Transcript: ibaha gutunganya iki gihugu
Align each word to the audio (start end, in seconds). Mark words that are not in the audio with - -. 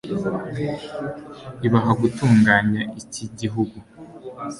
ibaha 1.67 1.91
gutunganya 2.01 2.81
iki 3.01 3.25
gihugu 3.39 3.77